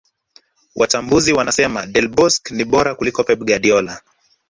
[0.75, 4.01] Wachambuzi wanasema Del Bosque ni bora kuliko Pep Guardiola